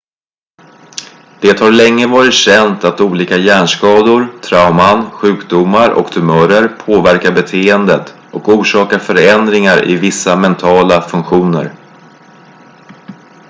[1.41, 8.49] det har länge varit känt att olika hjärnskador trauman sjukdomar och tumörer påverkar beteendet och
[8.49, 11.71] orsakar förändringar i vissa mentala funktioner